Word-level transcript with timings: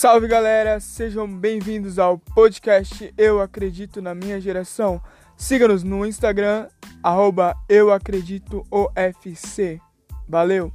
Salve 0.00 0.28
galera, 0.28 0.78
sejam 0.78 1.26
bem-vindos 1.26 1.98
ao 1.98 2.18
podcast 2.18 3.12
Eu 3.18 3.40
Acredito 3.40 4.00
na 4.00 4.14
Minha 4.14 4.40
Geração. 4.40 5.02
Siga-nos 5.36 5.82
no 5.82 6.06
Instagram, 6.06 6.68
arroba 7.02 7.56
Eu 7.68 7.92
Acredito 7.92 8.64
OFC. 8.70 9.80
Valeu! 10.28 10.70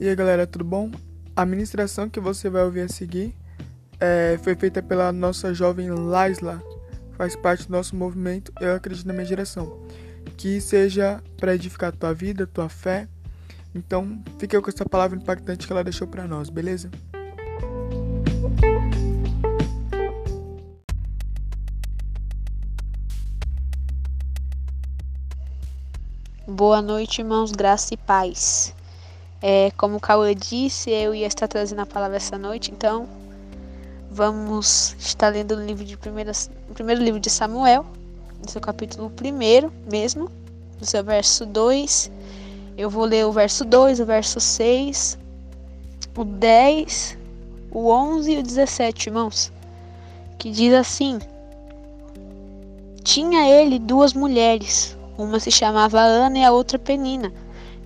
E 0.00 0.08
aí 0.08 0.16
galera, 0.16 0.48
tudo 0.48 0.64
bom? 0.64 0.90
A 1.36 1.46
ministração 1.46 2.10
que 2.10 2.18
você 2.18 2.50
vai 2.50 2.64
ouvir 2.64 2.80
a 2.80 2.88
seguir 2.88 3.36
é, 4.00 4.36
foi 4.42 4.56
feita 4.56 4.82
pela 4.82 5.12
nossa 5.12 5.54
jovem 5.54 5.90
Laisla 5.90 6.60
faz 7.16 7.34
parte 7.34 7.66
do 7.66 7.72
nosso 7.72 7.96
movimento 7.96 8.52
Eu 8.60 8.74
Acredito 8.74 9.06
na 9.06 9.12
Minha 9.12 9.24
Geração. 9.24 9.80
Que 10.36 10.60
seja 10.60 11.22
para 11.38 11.54
edificar 11.54 11.92
tua 11.92 12.12
vida, 12.12 12.46
tua 12.46 12.68
fé. 12.68 13.08
Então, 13.74 14.22
fique 14.38 14.60
com 14.60 14.70
essa 14.70 14.84
palavra 14.84 15.18
impactante 15.18 15.66
que 15.66 15.72
ela 15.72 15.82
deixou 15.82 16.06
para 16.06 16.26
nós, 16.26 16.50
beleza? 16.50 16.90
Boa 26.46 26.80
noite, 26.80 27.20
irmãos, 27.20 27.50
graça 27.50 27.94
e 27.94 27.96
paz. 27.96 28.74
É, 29.42 29.70
como 29.72 29.96
o 29.96 30.00
Cauê 30.00 30.34
disse, 30.34 30.90
eu 30.90 31.14
ia 31.14 31.26
estar 31.26 31.46
trazendo 31.48 31.80
a 31.80 31.86
palavra 31.86 32.16
essa 32.16 32.38
noite, 32.38 32.70
então 32.70 33.06
vamos 34.16 34.96
estar 34.98 35.28
lendo 35.28 35.54
o 35.54 35.62
livro 35.62 35.84
de 35.84 35.94
primeiras, 35.94 36.50
o 36.70 36.72
primeiro 36.72 37.02
livro 37.02 37.20
de 37.20 37.28
Samuel, 37.28 37.84
no 38.42 38.50
seu 38.50 38.62
capítulo 38.62 39.12
1 39.12 39.90
mesmo, 39.90 40.30
no 40.80 40.86
seu 40.86 41.04
verso 41.04 41.44
2. 41.44 42.10
Eu 42.78 42.88
vou 42.88 43.04
ler 43.04 43.26
o 43.26 43.32
verso 43.32 43.62
2, 43.62 44.00
o 44.00 44.06
verso 44.06 44.40
6, 44.40 45.18
o 46.16 46.24
10, 46.24 47.18
o 47.70 47.90
11 47.90 48.32
e 48.32 48.38
o 48.38 48.42
17, 48.42 49.10
irmãos. 49.10 49.52
Que 50.38 50.50
diz 50.50 50.72
assim: 50.72 51.18
Tinha 53.02 53.46
ele 53.46 53.78
duas 53.78 54.14
mulheres, 54.14 54.96
uma 55.18 55.38
se 55.38 55.50
chamava 55.50 56.00
Ana 56.00 56.38
e 56.38 56.44
a 56.44 56.52
outra 56.52 56.78
Penina. 56.78 57.30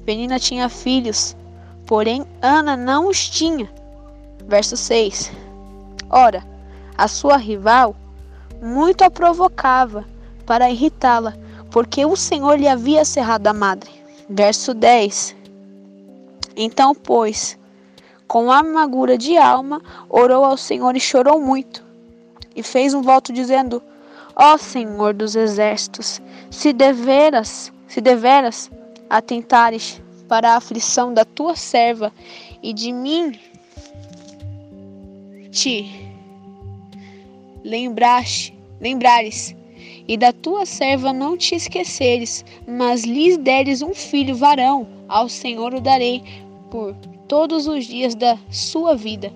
Penina 0.06 0.38
tinha 0.38 0.68
filhos, 0.68 1.36
porém 1.86 2.24
Ana 2.40 2.76
não 2.76 3.08
os 3.08 3.28
tinha. 3.28 3.68
Verso 4.46 4.76
6 4.76 5.49
Ora, 6.10 6.44
a 6.98 7.06
sua 7.06 7.36
rival 7.36 7.94
muito 8.60 9.02
a 9.02 9.10
provocava 9.10 10.04
para 10.44 10.68
irritá-la, 10.68 11.34
porque 11.70 12.04
o 12.04 12.16
Senhor 12.16 12.58
lhe 12.58 12.66
havia 12.66 13.04
cerrado 13.04 13.46
a 13.46 13.54
madre. 13.54 13.90
Verso 14.28 14.74
10. 14.74 15.36
Então, 16.56 16.94
pois, 16.94 17.58
com 18.26 18.50
amargura 18.50 19.16
de 19.16 19.36
alma, 19.36 19.80
orou 20.08 20.44
ao 20.44 20.56
Senhor 20.56 20.96
e 20.96 21.00
chorou 21.00 21.40
muito. 21.40 21.82
E 22.54 22.62
fez 22.62 22.92
um 22.92 23.02
voto 23.02 23.32
dizendo: 23.32 23.82
Ó 24.34 24.56
Senhor 24.58 25.14
dos 25.14 25.36
exércitos, 25.36 26.20
se 26.50 26.72
deveras, 26.72 27.72
se 27.86 28.00
deveras 28.00 28.70
atentares 29.08 30.00
para 30.28 30.52
a 30.52 30.56
aflição 30.56 31.14
da 31.14 31.24
tua 31.24 31.56
serva 31.56 32.12
e 32.62 32.72
de 32.72 32.92
mim 32.92 33.38
te 35.50 35.90
lembraste, 37.64 38.54
lembrares, 38.80 39.54
e 40.06 40.16
da 40.16 40.32
tua 40.32 40.66
serva 40.66 41.12
não 41.12 41.36
te 41.36 41.54
esqueceres, 41.54 42.44
mas 42.66 43.04
lhes 43.04 43.36
deres 43.36 43.82
um 43.82 43.94
filho 43.94 44.34
varão, 44.34 44.86
ao 45.08 45.28
Senhor 45.28 45.74
o 45.74 45.80
darei 45.80 46.22
por 46.70 46.94
todos 47.28 47.66
os 47.66 47.86
dias 47.86 48.14
da 48.14 48.38
sua 48.50 48.96
vida, 48.96 49.32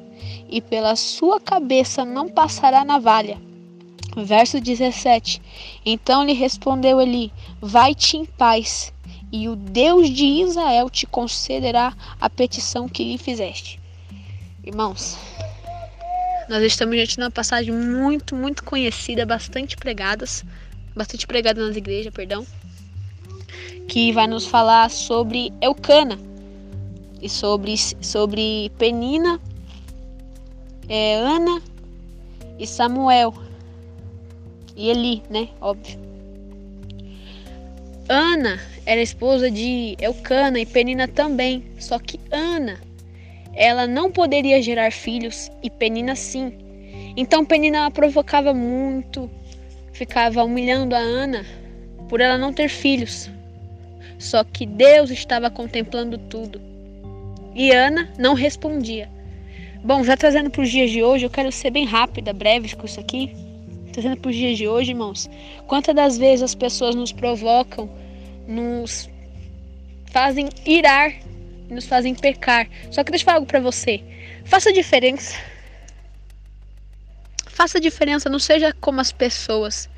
e 0.49 0.61
pela 0.61 0.97
sua 0.97 1.41
cabeça 1.41 2.05
não 2.05 2.29
passará 2.29 2.85
navalha. 2.85 3.41
Verso 4.17 4.61
17: 4.61 5.43
Então 5.85 6.25
lhe 6.25 6.33
respondeu 6.33 7.01
Eli: 7.01 7.33
Vai-te 7.61 8.17
em 8.17 8.25
paz, 8.25 8.93
e 9.33 9.49
o 9.49 9.57
Deus 9.57 10.09
de 10.11 10.25
Israel 10.25 10.89
te 10.89 11.07
concederá 11.07 11.93
a 12.21 12.31
petição 12.31 12.89
que 12.89 13.05
lhe 13.05 13.19
fizeste. 13.19 13.81
Irmãos, 14.65 15.19
nós 16.49 16.63
estamos 16.63 16.95
diante 16.95 17.17
de 17.17 17.23
uma 17.23 17.31
passagem 17.31 17.73
muito, 17.73 18.37
muito 18.37 18.65
conhecida, 18.65 19.25
bastante 19.25 19.77
pregadas, 19.77 20.45
bastante 20.95 21.27
pregada 21.27 21.67
nas 21.67 21.77
igrejas, 21.77 22.13
perdão, 22.13 22.47
que 23.89 24.13
vai 24.13 24.27
nos 24.27 24.47
falar 24.47 24.91
sobre 24.91 25.53
Eucana 25.61 26.19
e 27.21 27.29
sobre, 27.29 27.77
sobre 27.77 28.71
Penina, 28.79 29.41
é, 30.89 31.17
Ana 31.17 31.63
e 32.59 32.67
Samuel 32.67 33.35
e 34.77 34.91
Eli, 34.91 35.23
né? 35.31 35.49
Óbvio. 35.61 35.99
Ana 38.09 38.61
era 38.85 39.01
esposa 39.01 39.51
de 39.51 39.97
Eucana 39.99 40.61
e 40.61 40.67
Penina 40.67 41.09
também, 41.09 41.65
só 41.79 41.99
que 41.99 42.21
Ana 42.31 42.79
ela 43.57 43.87
não 43.87 44.11
poderia 44.11 44.61
gerar 44.61 44.93
filhos 44.93 45.51
e 45.63 45.71
Penina 45.71 46.15
sim. 46.17 46.53
Então 47.17 47.45
Penina 47.45 47.87
a 47.87 47.91
provocava 47.91 48.53
muito, 48.53 49.31
ficava 49.93 50.43
humilhando 50.43 50.95
a 50.95 50.99
Ana 50.99 51.45
por 52.09 52.21
ela 52.21 52.37
não 52.37 52.53
ter 52.53 52.69
filhos. 52.69 53.31
Só 54.19 54.45
que 54.45 54.67
Deus 54.67 55.11
estava 55.11 55.51
contemplando 55.51 56.19
tudo. 56.19 56.61
E 57.55 57.71
Ana 57.71 58.13
não 58.19 58.35
respondia. 58.35 59.09
Bom, 59.85 60.03
já 60.03 60.17
trazendo 60.17 60.51
para 60.51 60.63
os 60.63 60.71
dias 60.71 60.91
de 60.91 61.03
hoje, 61.03 61.27
eu 61.27 61.31
quero 61.31 61.53
ser 61.53 61.71
bem 61.71 61.85
rápida, 61.85 62.33
breve 62.33 62.75
com 62.75 62.87
isso 62.87 62.99
aqui. 62.99 63.35
Trazendo 63.93 64.17
para 64.17 64.31
os 64.31 64.37
dias 64.37 64.57
de 64.57 64.67
hoje, 64.67 64.91
irmãos. 64.91 65.29
Quantas 65.67 65.95
das 65.95 66.19
vezes 66.19 66.43
as 66.43 66.55
pessoas 66.55 66.95
nos 66.95 67.13
provocam, 67.13 67.89
nos 68.49 69.09
fazem 70.07 70.49
irar 70.65 71.13
nos 71.69 71.87
fazem 71.87 72.15
pecar. 72.15 72.69
Só 72.91 73.03
que 73.03 73.11
deixa 73.11 73.23
eu 73.23 73.27
falar 73.27 73.37
algo 73.39 73.47
para 73.47 73.61
você. 73.61 74.03
Faça 74.45 74.73
diferença. 74.73 75.37
Faça 77.47 77.81
diferença, 77.81 78.29
não 78.29 78.39
seja 78.39 78.73
como 78.81 79.01
as 79.01 79.13
pessoas. 79.13 79.89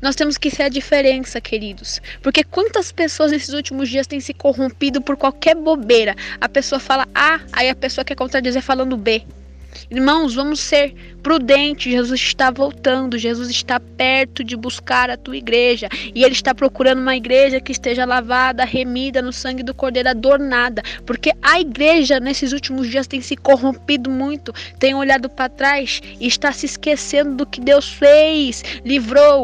Nós 0.00 0.14
temos 0.14 0.36
que 0.36 0.50
ser 0.50 0.64
a 0.64 0.68
diferença, 0.68 1.40
queridos. 1.40 2.00
Porque 2.22 2.44
quantas 2.44 2.92
pessoas 2.92 3.32
nesses 3.32 3.54
últimos 3.54 3.88
dias 3.88 4.06
têm 4.06 4.20
se 4.20 4.34
corrompido 4.34 5.00
por 5.00 5.16
qualquer 5.16 5.54
bobeira? 5.54 6.14
A 6.40 6.48
pessoa 6.48 6.78
fala 6.78 7.06
A, 7.14 7.40
aí 7.52 7.68
a 7.68 7.74
pessoa 7.74 8.04
quer 8.04 8.14
contradizer 8.14 8.62
falando 8.62 8.96
B. 8.96 9.24
Irmãos, 9.90 10.34
vamos 10.34 10.60
ser 10.60 10.94
prudentes. 11.22 11.92
Jesus 11.92 12.20
está 12.20 12.50
voltando, 12.50 13.18
Jesus 13.18 13.50
está 13.50 13.80
perto 13.80 14.44
de 14.44 14.56
buscar 14.56 15.10
a 15.10 15.16
tua 15.16 15.36
igreja. 15.36 15.88
E 16.14 16.24
Ele 16.24 16.32
está 16.32 16.54
procurando 16.54 17.00
uma 17.00 17.16
igreja 17.16 17.60
que 17.60 17.72
esteja 17.72 18.04
lavada, 18.04 18.64
remida 18.64 19.20
no 19.22 19.32
sangue 19.32 19.62
do 19.62 19.74
Cordeiro, 19.74 20.08
adornada. 20.08 20.82
Porque 21.04 21.32
a 21.42 21.60
igreja 21.60 22.20
nesses 22.20 22.52
últimos 22.52 22.88
dias 22.88 23.06
tem 23.06 23.20
se 23.20 23.36
corrompido 23.36 24.10
muito, 24.10 24.52
tem 24.78 24.94
olhado 24.94 25.28
para 25.28 25.48
trás 25.48 26.00
e 26.20 26.26
está 26.26 26.52
se 26.52 26.66
esquecendo 26.66 27.36
do 27.36 27.46
que 27.46 27.60
Deus 27.60 27.88
fez, 27.88 28.62
livrou 28.84 29.42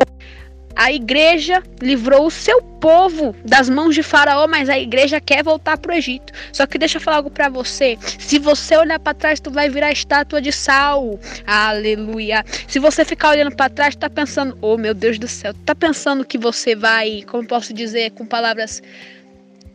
a 0.77 0.93
igreja 0.93 1.63
livrou 1.81 2.27
o 2.27 2.31
seu 2.31 2.63
povo 2.63 3.35
das 3.45 3.69
mãos 3.69 3.95
de 3.95 4.03
Faraó, 4.03 4.47
mas 4.49 4.69
a 4.69 4.79
igreja 4.79 5.21
quer 5.21 5.43
voltar 5.43 5.79
para 5.79 5.93
o 5.93 5.95
Egito. 5.95 6.33
Só 6.53 6.67
que 6.67 6.79
deixa 6.79 6.99
eu 6.99 7.01
falar 7.03 7.19
algo 7.19 7.31
para 7.31 7.49
você. 7.49 7.99
Se 8.19 8.39
você 8.39 8.77
olhar 8.77 8.99
para 8.99 9.15
trás, 9.15 9.41
tu 9.41 9.51
vai 9.51 9.69
virar 9.69 9.93
estátua 9.93 10.41
de 10.41 10.51
sal. 10.53 11.19
Aleluia. 11.47 12.45
Se 12.67 12.79
você 12.79 13.05
ficar 13.05 13.31
olhando 13.31 13.55
para 13.55 13.71
trás, 13.71 13.95
tá 13.95 14.11
pensando, 14.11 14.57
oh 14.61 14.77
meu 14.77 14.95
Deus 14.95 15.19
do 15.19 15.29
céu, 15.29 15.55
tá 15.65 15.75
pensando 15.75 16.25
que 16.25 16.39
você 16.39 16.75
vai, 16.75 17.23
como 17.27 17.47
posso 17.47 17.73
dizer, 17.73 18.11
com 18.13 18.27
palavras 18.27 18.83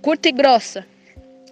curta 0.02 0.30
e 0.30 0.32
grossa, 0.32 0.86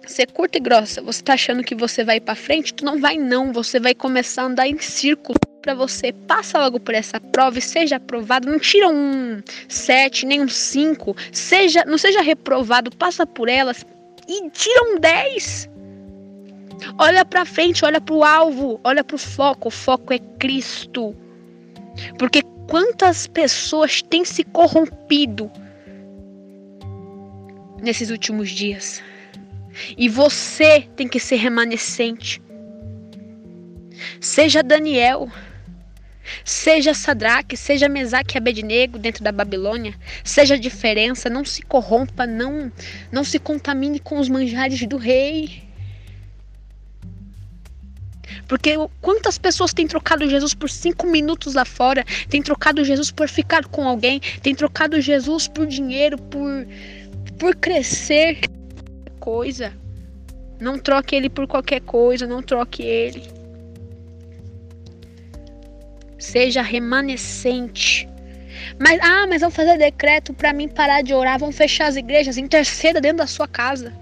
ser 0.06 0.30
curta 0.30 0.58
e 0.58 0.60
grossa, 0.60 1.02
você 1.02 1.22
tá 1.22 1.34
achando 1.34 1.62
que 1.62 1.74
você 1.74 2.04
vai 2.04 2.20
para 2.20 2.34
frente? 2.34 2.72
Tu 2.72 2.84
não 2.84 3.00
vai 3.00 3.16
não, 3.16 3.52
você 3.52 3.80
vai 3.80 3.94
começar 3.94 4.42
a 4.42 4.46
andar 4.46 4.68
em 4.68 4.78
círculo 4.78 5.38
para 5.66 5.74
você. 5.74 6.12
Passa 6.12 6.58
logo 6.60 6.78
por 6.78 6.94
essa 6.94 7.20
prova 7.20 7.58
e 7.58 7.62
seja 7.62 7.96
aprovado. 7.96 8.48
Não 8.48 8.58
tira 8.58 8.88
um 8.88 9.42
7, 9.68 10.24
nem 10.24 10.40
um 10.40 10.48
5. 10.48 11.16
Seja, 11.32 11.84
não 11.84 11.98
seja 11.98 12.22
reprovado, 12.22 12.94
passa 12.96 13.26
por 13.26 13.48
elas 13.48 13.84
e 14.28 14.48
tira 14.50 14.82
um 14.84 15.00
10. 15.00 15.68
Olha 16.98 17.24
para 17.24 17.44
frente, 17.44 17.84
olha 17.84 18.00
para 18.00 18.14
o 18.14 18.22
alvo, 18.22 18.80
olha 18.84 19.02
para 19.02 19.16
o 19.16 19.18
foco. 19.18 19.66
O 19.68 19.70
foco 19.72 20.12
é 20.12 20.20
Cristo. 20.38 21.16
Porque 22.16 22.42
quantas 22.68 23.26
pessoas 23.26 24.02
têm 24.02 24.24
se 24.24 24.44
corrompido 24.44 25.50
nesses 27.82 28.10
últimos 28.10 28.50
dias? 28.50 29.02
E 29.98 30.08
você 30.08 30.82
tem 30.94 31.08
que 31.08 31.18
ser 31.18 31.36
remanescente. 31.36 32.40
Seja 34.20 34.62
Daniel. 34.62 35.28
Seja 36.44 36.94
Sadraque, 36.94 37.56
seja 37.56 37.88
Mesaque 37.88 38.36
e 38.36 38.38
Abednego 38.38 38.98
dentro 38.98 39.22
da 39.22 39.32
Babilônia, 39.32 39.94
seja 40.24 40.54
a 40.54 40.58
diferença, 40.58 41.30
não 41.30 41.44
se 41.44 41.62
corrompa, 41.62 42.26
não, 42.26 42.72
não 43.10 43.24
se 43.24 43.38
contamine 43.38 43.98
com 43.98 44.18
os 44.18 44.28
manjares 44.28 44.86
do 44.86 44.96
rei. 44.96 45.66
Porque 48.48 48.74
quantas 49.00 49.38
pessoas 49.38 49.72
têm 49.72 49.86
trocado 49.86 50.28
Jesus 50.28 50.54
por 50.54 50.70
cinco 50.70 51.06
minutos 51.06 51.54
lá 51.54 51.64
fora, 51.64 52.04
têm 52.28 52.42
trocado 52.42 52.84
Jesus 52.84 53.10
por 53.10 53.28
ficar 53.28 53.64
com 53.66 53.88
alguém, 53.88 54.20
têm 54.42 54.54
trocado 54.54 55.00
Jesus 55.00 55.48
por 55.48 55.66
dinheiro, 55.66 56.18
por, 56.18 56.66
por 57.38 57.56
crescer 57.56 58.40
coisa. 59.18 59.72
Não 60.60 60.78
troque 60.78 61.14
ele 61.14 61.28
por 61.28 61.46
qualquer 61.46 61.80
coisa, 61.80 62.26
não 62.26 62.42
troque 62.42 62.82
ele. 62.82 63.35
Seja 66.26 66.60
remanescente. 66.60 68.08
Mas 68.80 68.98
ah, 69.00 69.26
mas 69.28 69.42
vão 69.42 69.50
fazer 69.50 69.78
decreto 69.78 70.34
para 70.34 70.52
mim 70.52 70.66
parar 70.66 71.00
de 71.00 71.14
orar, 71.14 71.38
vão 71.38 71.52
fechar 71.52 71.86
as 71.86 71.94
igrejas, 71.94 72.36
interceda 72.36 73.00
dentro 73.00 73.18
da 73.18 73.28
sua 73.28 73.46
casa. 73.46 73.92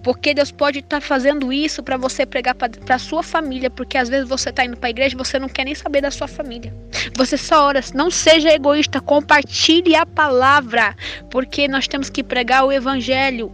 Porque 0.00 0.32
Deus 0.32 0.52
pode 0.52 0.78
estar 0.78 1.00
tá 1.00 1.06
fazendo 1.06 1.52
isso 1.52 1.82
para 1.82 1.96
você 1.96 2.24
pregar 2.24 2.54
para 2.54 2.98
sua 2.98 3.24
família, 3.24 3.68
porque 3.68 3.98
às 3.98 4.08
vezes 4.08 4.28
você 4.28 4.50
está 4.50 4.64
indo 4.64 4.76
para 4.76 4.88
a 4.88 4.90
igreja 4.90 5.16
e 5.16 5.18
você 5.18 5.36
não 5.36 5.48
quer 5.48 5.64
nem 5.64 5.74
saber 5.74 6.00
da 6.00 6.12
sua 6.12 6.28
família. 6.28 6.72
Você 7.16 7.36
só 7.36 7.66
ora, 7.66 7.80
não 7.92 8.08
seja 8.08 8.54
egoísta, 8.54 9.00
compartilhe 9.00 9.96
a 9.96 10.06
palavra, 10.06 10.96
porque 11.28 11.66
nós 11.66 11.88
temos 11.88 12.08
que 12.08 12.22
pregar 12.22 12.64
o 12.64 12.72
evangelho. 12.72 13.52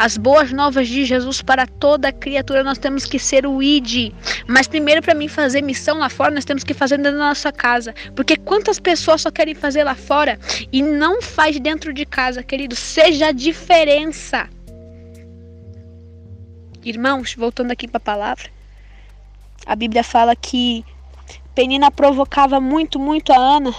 As 0.00 0.16
boas 0.16 0.50
novas 0.50 0.88
de 0.88 1.04
Jesus 1.04 1.42
para 1.42 1.66
toda 1.66 2.10
criatura, 2.10 2.64
nós 2.64 2.78
temos 2.78 3.04
que 3.04 3.18
ser 3.18 3.44
o 3.44 3.62
ID. 3.62 4.14
Mas 4.46 4.66
primeiro, 4.66 5.02
para 5.02 5.12
mim 5.12 5.28
fazer 5.28 5.60
missão 5.60 5.98
lá 5.98 6.08
fora, 6.08 6.30
nós 6.30 6.46
temos 6.46 6.64
que 6.64 6.72
fazer 6.72 6.96
dentro 6.96 7.18
da 7.18 7.26
nossa 7.28 7.52
casa. 7.52 7.94
Porque 8.16 8.34
quantas 8.34 8.80
pessoas 8.80 9.20
só 9.20 9.30
querem 9.30 9.54
fazer 9.54 9.84
lá 9.84 9.94
fora 9.94 10.40
e 10.72 10.80
não 10.80 11.20
faz 11.20 11.60
dentro 11.60 11.92
de 11.92 12.06
casa, 12.06 12.42
querido? 12.42 12.74
Seja 12.74 13.26
a 13.26 13.30
diferença. 13.30 14.48
Irmãos, 16.82 17.34
voltando 17.34 17.70
aqui 17.70 17.86
para 17.86 17.98
a 17.98 18.00
palavra, 18.00 18.48
a 19.66 19.76
Bíblia 19.76 20.02
fala 20.02 20.34
que 20.34 20.82
Penina 21.54 21.90
provocava 21.90 22.58
muito, 22.58 22.98
muito 22.98 23.34
a 23.34 23.36
Ana, 23.36 23.74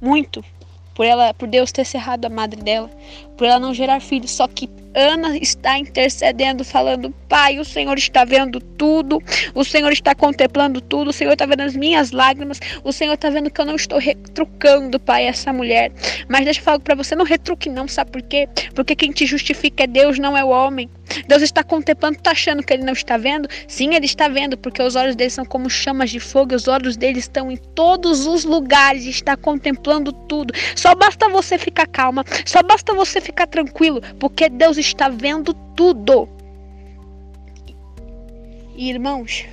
muito, 0.00 0.44
por 0.92 1.06
ela, 1.06 1.32
por 1.32 1.46
Deus 1.46 1.70
ter 1.70 1.84
cerrado 1.84 2.24
a 2.24 2.28
madre 2.28 2.60
dela, 2.60 2.90
por 3.38 3.46
ela 3.46 3.60
não 3.60 3.72
gerar 3.72 4.00
filhos. 4.00 4.32
Só 4.32 4.48
que 4.48 4.68
Ana 4.94 5.36
está 5.36 5.78
intercedendo, 5.78 6.64
falando: 6.64 7.14
Pai, 7.28 7.58
o 7.58 7.64
Senhor 7.64 7.96
está 7.96 8.24
vendo 8.24 8.60
tudo, 8.60 9.22
o 9.54 9.64
Senhor 9.64 9.92
está 9.92 10.14
contemplando 10.14 10.80
tudo, 10.80 11.10
o 11.10 11.12
Senhor 11.12 11.32
está 11.32 11.46
vendo 11.46 11.60
as 11.60 11.76
minhas 11.76 12.10
lágrimas, 12.10 12.60
o 12.82 12.92
Senhor 12.92 13.14
está 13.14 13.30
vendo 13.30 13.50
que 13.50 13.60
eu 13.60 13.64
não 13.64 13.76
estou 13.76 13.98
retrucando, 13.98 14.98
Pai, 14.98 15.26
essa 15.26 15.52
mulher. 15.52 15.92
Mas 16.28 16.44
deixa 16.44 16.60
eu 16.60 16.64
falar 16.64 16.80
para 16.80 16.94
você: 16.94 17.14
não 17.14 17.24
retruque, 17.24 17.68
não, 17.68 17.86
sabe 17.86 18.10
por 18.10 18.22
quê? 18.22 18.48
Porque 18.74 18.96
quem 18.96 19.12
te 19.12 19.26
justifica 19.26 19.84
é 19.84 19.86
Deus, 19.86 20.18
não 20.18 20.36
é 20.36 20.44
o 20.44 20.48
homem. 20.48 20.88
Deus 21.26 21.42
está 21.42 21.62
contemplando, 21.62 22.18
está 22.18 22.30
achando 22.30 22.62
que 22.62 22.72
ele 22.72 22.84
não 22.84 22.92
está 22.92 23.16
vendo? 23.16 23.48
Sim, 23.66 23.94
ele 23.94 24.06
está 24.06 24.28
vendo, 24.28 24.56
porque 24.56 24.82
os 24.82 24.94
olhos 24.94 25.16
dele 25.16 25.30
são 25.30 25.44
como 25.44 25.68
chamas 25.68 26.10
de 26.10 26.20
fogo, 26.20 26.54
os 26.54 26.68
olhos 26.68 26.96
dele 26.96 27.18
estão 27.18 27.50
em 27.50 27.56
todos 27.56 28.26
os 28.26 28.44
lugares, 28.44 29.04
está 29.06 29.36
contemplando 29.36 30.12
tudo. 30.12 30.54
Só 30.76 30.94
basta 30.94 31.28
você 31.28 31.58
ficar 31.58 31.86
calma, 31.86 32.24
só 32.46 32.62
basta 32.62 32.94
você 32.94 33.20
ficar 33.20 33.46
tranquilo, 33.46 34.00
porque 34.18 34.48
Deus 34.48 34.78
está 34.86 35.08
vendo 35.08 35.54
tudo. 35.76 36.28
E, 38.74 38.88
irmãos, 38.88 39.46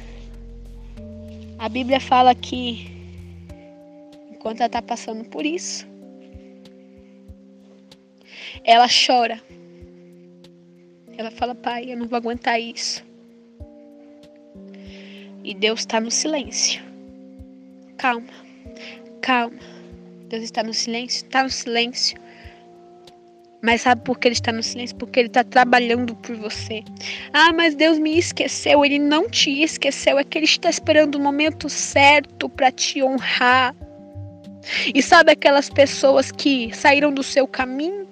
a 1.60 1.68
Bíblia 1.68 2.00
fala 2.00 2.34
que 2.34 2.90
enquanto 4.32 4.60
ela 4.62 4.68
está 4.68 4.82
passando 4.82 5.26
por 5.26 5.46
isso, 5.46 5.86
ela 8.64 8.88
chora. 8.88 9.42
Ela 11.18 11.32
fala, 11.32 11.56
pai, 11.56 11.92
eu 11.92 11.98
não 11.98 12.08
vou 12.08 12.18
aguentar 12.18 12.60
isso. 12.60 13.04
E 15.44 15.54
Deus 15.56 15.80
está 15.80 16.00
no 16.00 16.12
silêncio. 16.12 16.82
Calma, 17.98 18.34
calma. 19.22 19.58
Deus 20.30 20.44
está 20.44 20.62
no 20.62 20.74
silêncio, 20.74 21.26
está 21.26 21.44
no 21.44 21.50
silêncio. 21.50 22.20
Mas 23.62 23.82
sabe 23.82 24.02
por 24.04 24.20
que 24.20 24.28
ele 24.28 24.34
está 24.34 24.52
no 24.52 24.62
silêncio? 24.62 24.96
Porque 24.98 25.20
ele 25.20 25.28
está 25.28 25.44
trabalhando 25.44 26.16
por 26.16 26.36
você. 26.36 26.84
Ah, 27.34 27.52
mas 27.54 27.76
Deus 27.76 27.98
me 27.98 28.18
esqueceu. 28.18 28.86
Ele 28.86 29.00
não 29.00 29.30
te 29.30 29.64
esqueceu. 29.64 30.20
É 30.20 30.24
que 30.24 30.38
ele 30.38 30.46
está 30.46 30.70
esperando 30.70 31.16
o 31.16 31.20
momento 31.20 31.68
certo 31.68 32.48
para 32.50 32.72
te 32.72 33.02
honrar. 33.02 33.76
E 34.94 35.02
sabe 35.02 35.32
aquelas 35.32 35.70
pessoas 35.70 36.32
que 36.32 36.76
saíram 36.76 37.12
do 37.12 37.24
seu 37.24 37.48
caminho? 37.48 38.08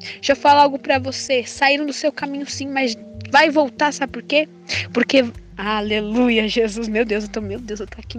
Deixa 0.00 0.32
eu 0.32 0.36
falar 0.36 0.62
algo 0.62 0.78
para 0.78 0.98
você. 0.98 1.44
Saíram 1.44 1.86
do 1.86 1.92
seu 1.92 2.12
caminho 2.12 2.46
sim, 2.46 2.68
mas 2.68 2.96
vai 3.30 3.48
voltar, 3.48 3.92
sabe 3.92 4.12
por 4.12 4.22
quê? 4.22 4.48
Porque, 4.92 5.24
aleluia, 5.56 6.48
Jesus, 6.48 6.88
meu 6.88 7.04
Deus, 7.04 7.24
eu 7.24 7.30
tô, 7.30 7.40
meu 7.40 7.60
Deus, 7.60 7.80
eu 7.80 7.86
tô 7.86 7.98
aqui. 8.00 8.18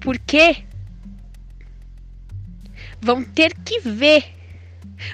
Por 0.00 0.18
quê? 0.18 0.64
Vão 3.00 3.24
ter 3.24 3.54
que 3.54 3.80
ver 3.80 4.39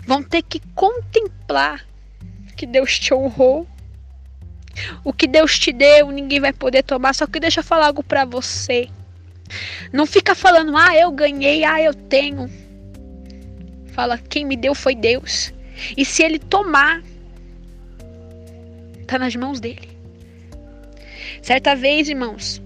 vão 0.07 0.23
ter 0.23 0.43
que 0.43 0.61
contemplar 0.75 1.87
que 2.57 2.67
Deus 2.67 2.99
te 2.99 3.13
honrou. 3.13 3.67
O 5.05 5.13
que 5.13 5.27
Deus 5.27 5.59
te 5.59 5.73
deu, 5.73 6.11
ninguém 6.11 6.41
vai 6.41 6.53
poder 6.53 6.83
tomar. 6.83 7.15
Só 7.15 7.27
que 7.27 7.41
deixa 7.41 7.61
eu 7.61 7.65
falar 7.65 7.87
algo 7.87 8.03
para 8.03 8.25
você. 8.25 8.89
Não 9.93 10.07
fica 10.07 10.35
falando, 10.35 10.77
ah, 10.77 10.95
eu 10.97 11.11
ganhei, 11.13 11.65
ah, 11.65 11.81
eu 11.81 11.95
tenho. 11.95 12.51
Fala, 13.93 14.19
quem 14.19 14.45
me 14.45 14.57
deu 14.57 14.75
foi 14.75 14.95
Deus. 14.95 15.53
E 15.97 16.05
se 16.05 16.23
ele 16.23 16.39
tomar, 16.39 17.03
tá 19.07 19.19
nas 19.19 19.35
mãos 19.37 19.61
dele. 19.61 19.97
Certa 21.41 21.77
vez, 21.77 22.09
irmãos, 22.09 22.61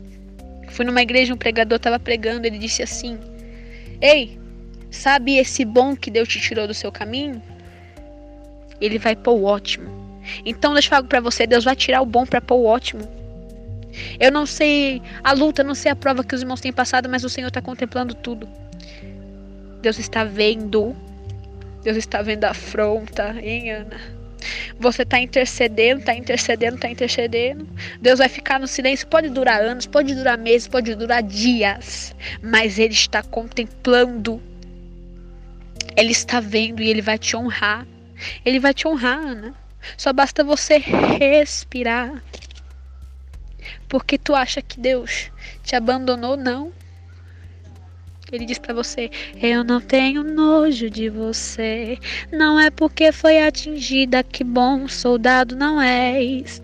fui 0.70 0.84
numa 0.84 1.02
igreja, 1.02 1.34
um 1.34 1.36
pregador 1.36 1.76
estava 1.76 1.98
pregando, 2.00 2.46
ele 2.46 2.58
disse 2.58 2.82
assim: 2.82 3.18
Ei, 4.00 4.39
Sabe 4.90 5.36
esse 5.38 5.64
bom 5.64 5.94
que 5.94 6.10
Deus 6.10 6.28
te 6.28 6.40
tirou 6.40 6.66
do 6.66 6.74
seu 6.74 6.90
caminho? 6.90 7.40
Ele 8.80 8.98
vai 8.98 9.14
pôr 9.14 9.32
o 9.32 9.44
ótimo. 9.44 9.88
Então 10.44 10.72
deixa 10.72 10.88
eu 10.88 10.90
falar 10.90 11.04
para 11.04 11.20
você, 11.20 11.46
Deus 11.46 11.64
vai 11.64 11.76
tirar 11.76 12.02
o 12.02 12.06
bom 12.06 12.26
para 12.26 12.40
pôr 12.40 12.56
o 12.56 12.64
ótimo. 12.64 13.08
Eu 14.18 14.30
não 14.30 14.46
sei 14.46 15.02
a 15.22 15.32
luta, 15.32 15.64
não 15.64 15.74
sei 15.74 15.90
a 15.90 15.96
prova 15.96 16.24
que 16.24 16.34
os 16.34 16.42
irmãos 16.42 16.60
têm 16.60 16.72
passado, 16.72 17.08
mas 17.08 17.24
o 17.24 17.28
Senhor 17.28 17.48
está 17.48 17.60
contemplando 17.60 18.14
tudo. 18.14 18.48
Deus 19.80 19.98
está 19.98 20.24
vendo. 20.24 20.94
Deus 21.82 21.96
está 21.96 22.22
vendo 22.22 22.44
a 22.44 22.50
afronta, 22.50 23.34
hein, 23.40 23.70
Ana? 23.70 24.20
Você 24.78 25.02
está 25.02 25.18
intercedendo, 25.18 26.00
está 26.00 26.14
intercedendo, 26.14 26.76
está 26.76 26.88
intercedendo. 26.88 27.68
Deus 28.00 28.18
vai 28.18 28.28
ficar 28.28 28.58
no 28.58 28.66
silêncio. 28.66 29.06
Pode 29.06 29.28
durar 29.28 29.62
anos, 29.62 29.86
pode 29.86 30.14
durar 30.14 30.38
meses, 30.38 30.68
pode 30.68 30.94
durar 30.94 31.22
dias. 31.22 32.14
Mas 32.42 32.78
Ele 32.78 32.94
está 32.94 33.22
contemplando 33.22 34.40
ele 35.96 36.12
está 36.12 36.40
vendo 36.40 36.82
e 36.82 36.88
ele 36.88 37.02
vai 37.02 37.18
te 37.18 37.36
honrar. 37.36 37.86
Ele 38.44 38.60
vai 38.60 38.74
te 38.74 38.86
honrar, 38.86 39.18
Ana. 39.18 39.54
Só 39.96 40.12
basta 40.12 40.44
você 40.44 40.76
respirar. 40.78 42.22
Porque 43.88 44.18
tu 44.18 44.34
acha 44.34 44.62
que 44.62 44.78
Deus 44.78 45.30
te 45.62 45.74
abandonou? 45.74 46.36
Não. 46.36 46.72
Ele 48.32 48.46
diz 48.46 48.58
para 48.58 48.74
você: 48.74 49.10
Eu 49.42 49.64
não 49.64 49.80
tenho 49.80 50.22
nojo 50.22 50.88
de 50.88 51.08
você. 51.08 51.98
Não 52.32 52.60
é 52.60 52.70
porque 52.70 53.10
foi 53.10 53.42
atingida 53.42 54.22
que 54.22 54.44
bom 54.44 54.86
soldado 54.86 55.56
não 55.56 55.80
és. 55.80 56.62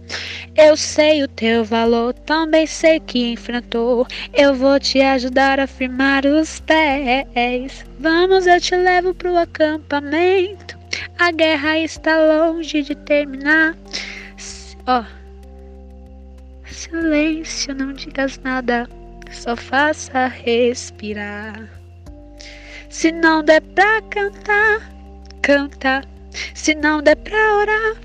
Eu 0.54 0.76
sei 0.76 1.22
o 1.22 1.28
teu 1.28 1.64
valor, 1.64 2.14
também 2.14 2.66
sei 2.66 3.00
que 3.00 3.32
enfrentou. 3.32 4.06
Eu 4.32 4.54
vou 4.54 4.78
te 4.78 5.00
ajudar 5.00 5.58
a 5.58 5.66
firmar 5.66 6.24
os 6.24 6.60
pés. 6.60 7.84
Vamos, 7.98 8.46
eu 8.46 8.60
te 8.60 8.76
levo 8.76 9.12
pro 9.14 9.36
acampamento. 9.36 10.78
A 11.18 11.32
guerra 11.32 11.78
está 11.78 12.16
longe 12.16 12.82
de 12.82 12.94
terminar. 12.94 13.76
Ó. 14.86 15.00
Oh. 15.00 15.26
Silêncio, 16.70 17.74
não 17.74 17.92
digas 17.92 18.38
nada 18.44 18.88
só 19.30 19.56
faça 19.56 20.26
respirar. 20.26 21.68
Se 22.88 23.12
não 23.12 23.42
der 23.42 23.60
pra 23.60 24.00
cantar, 24.02 24.90
canta. 25.42 26.02
Se 26.54 26.74
não 26.74 27.02
der 27.02 27.16
pra 27.16 27.56
orar, 27.56 27.96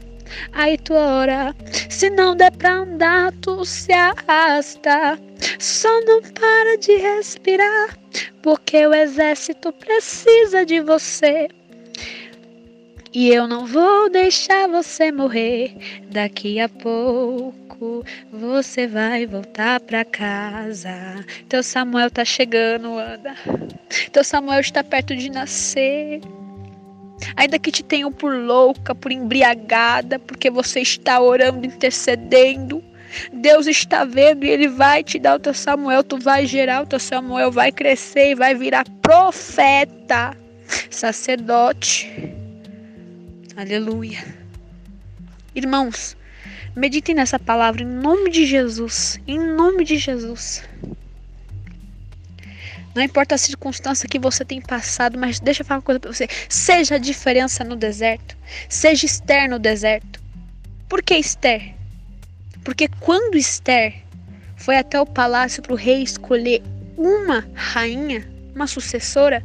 aí 0.54 0.78
tu 0.78 0.94
ora. 0.94 1.56
Se 1.90 2.10
não 2.10 2.36
der 2.36 2.52
pra 2.52 2.78
andar, 2.78 3.32
tu 3.42 3.64
se 3.66 3.92
arrasta. 3.92 5.20
Só 5.60 6.02
não 6.02 6.22
para 6.22 6.78
de 6.78 6.96
respirar, 6.98 7.98
porque 8.42 8.86
o 8.86 8.94
exército 8.94 9.72
precisa 9.74 10.66
de 10.66 10.82
você. 10.82 11.48
E 13.14 13.30
eu 13.30 13.46
não 13.46 13.66
vou 13.66 14.10
deixar 14.10 14.70
você 14.70 15.12
morrer. 15.12 15.76
Daqui 16.10 16.62
a 16.62 16.70
pouco 16.70 18.06
você 18.32 18.88
vai 18.88 19.26
voltar 19.26 19.82
pra 19.82 20.06
casa. 20.06 21.26
Teu 21.50 21.62
Samuel 21.62 22.10
tá 22.10 22.24
chegando, 22.24 22.98
Ana. 22.98 23.36
Teu 24.14 24.24
Samuel 24.24 24.62
está 24.62 24.82
perto 24.82 25.14
de 25.14 25.30
nascer. 25.30 26.22
Ainda 27.36 27.60
que 27.60 27.70
te 27.70 27.84
tenham 27.84 28.14
por 28.14 28.34
louca, 28.34 28.96
por 28.96 29.12
embriagada, 29.12 30.18
porque 30.18 30.50
você 30.50 30.80
está 30.80 31.20
orando, 31.20 31.66
intercedendo. 31.66 32.82
Deus 33.34 33.68
está 33.68 34.06
vendo 34.06 34.46
e 34.46 34.50
Ele 34.50 34.70
vai 34.70 35.04
te 35.04 35.20
dar 35.20 35.36
o 35.36 35.40
teu 35.40 35.54
Samuel. 35.54 36.02
Tu 36.02 36.18
vai 36.18 36.46
gerar 36.46 36.84
o 36.84 36.88
teu 36.88 37.00
Samuel, 37.00 37.52
vai 37.52 37.74
crescer 37.74 38.32
e 38.32 38.36
vai 38.36 38.56
virar 38.56 38.86
profeta, 39.02 40.36
sacerdote. 40.90 42.41
Aleluia. 43.56 44.24
Irmãos, 45.54 46.16
meditem 46.74 47.14
nessa 47.14 47.38
palavra 47.38 47.84
em 47.84 47.86
nome 47.86 48.30
de 48.30 48.46
Jesus. 48.46 49.20
Em 49.28 49.38
nome 49.38 49.84
de 49.84 49.98
Jesus. 49.98 50.64
Não 52.96 53.02
importa 53.02 53.36
a 53.36 53.38
circunstância 53.38 54.08
que 54.08 54.20
você 54.20 54.46
tem 54.46 54.62
passado, 54.62 55.18
mas 55.18 55.40
deixa 55.40 55.62
eu 55.62 55.66
falar 55.66 55.80
uma 55.80 55.84
coisa 55.84 56.00
para 56.00 56.14
você. 56.14 56.28
Seja 56.48 56.96
a 56.96 56.98
diferença 56.98 57.64
no 57.64 57.76
deserto. 57.76 58.38
Seja 58.70 59.06
Esther 59.06 59.50
no 59.50 59.60
deserto. 59.60 60.22
Por 60.88 61.02
que 61.02 61.16
Esther? 61.16 61.74
Porque 62.64 62.88
quando 63.00 63.38
Esther 63.38 64.02
foi 64.56 64.78
até 64.78 65.00
o 65.00 65.06
palácio 65.06 65.62
para 65.62 65.74
o 65.74 65.78
rei 65.78 66.04
escolher 66.04 66.62
uma 66.98 67.46
rainha, 67.54 68.31
uma 68.56 68.68
sucessora, 68.68 69.44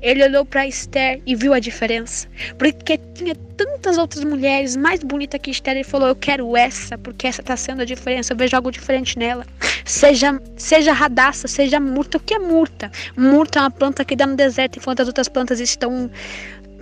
ele 0.00 0.22
olhou 0.22 0.44
para 0.44 0.66
Esther 0.66 1.20
e 1.26 1.34
viu 1.34 1.52
a 1.52 1.58
diferença. 1.58 2.28
Porque 2.58 2.98
tinha 3.14 3.34
tantas 3.56 3.98
outras 3.98 4.24
mulheres 4.24 4.76
mais 4.76 5.02
bonitas 5.02 5.40
que 5.40 5.50
Esther. 5.50 5.74
Ele 5.74 5.84
falou: 5.84 6.08
Eu 6.08 6.16
quero 6.16 6.56
essa, 6.56 6.98
porque 6.98 7.26
essa 7.26 7.40
está 7.40 7.56
sendo 7.56 7.82
a 7.82 7.84
diferença. 7.84 8.32
Eu 8.32 8.36
vejo 8.36 8.56
algo 8.56 8.70
diferente 8.70 9.18
nela. 9.18 9.46
Seja, 9.84 10.40
seja 10.56 10.92
radaça, 10.92 11.48
seja 11.48 11.80
murta. 11.80 12.18
O 12.18 12.20
que 12.20 12.34
é 12.34 12.38
murta? 12.38 12.90
Murta 13.16 13.58
é 13.58 13.62
uma 13.62 13.70
planta 13.70 14.04
que 14.04 14.16
dá 14.16 14.26
no 14.26 14.36
deserto, 14.36 14.78
enquanto 14.78 15.00
as 15.00 15.08
outras 15.08 15.28
plantas 15.28 15.60
estão 15.60 16.10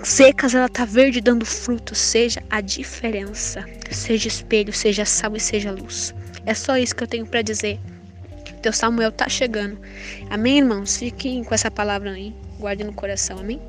secas, 0.02 0.54
ela 0.54 0.66
está 0.66 0.85
verde 0.85 1.21
dando 1.21 1.45
fruto. 1.45 1.95
Seja 1.95 2.42
a 2.50 2.61
diferença. 2.61 3.64
Seja 3.90 4.28
espelho, 4.28 4.73
seja 4.73 5.04
sal 5.04 5.37
e 5.37 5.40
seja 5.40 5.71
luz. 5.71 6.14
É 6.45 6.54
só 6.54 6.76
isso 6.76 6.95
que 6.95 7.02
eu 7.02 7.09
tenho 7.09 7.26
para 7.26 7.42
dizer. 7.42 7.78
Teu 8.66 8.73
Samuel 8.73 9.12
tá 9.12 9.28
chegando. 9.28 9.78
Amém, 10.28 10.58
irmãos? 10.58 10.96
Fiquem 10.96 11.44
com 11.44 11.54
essa 11.54 11.70
palavra 11.70 12.11
aí. 12.11 12.35
Guarde 12.58 12.82
no 12.82 12.92
coração. 12.92 13.38
Amém? 13.38 13.61